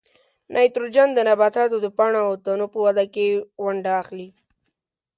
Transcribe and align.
نایتروجن 0.53 1.09
د 1.13 1.19
نباتاتو 1.29 1.75
د 1.81 1.87
پاڼو 1.97 2.19
او 2.29 2.33
تنو 2.43 2.65
په 2.73 2.79
وده 2.85 3.05
کې 3.13 3.25
ونډه 3.63 3.91
اخلي. 4.01 4.29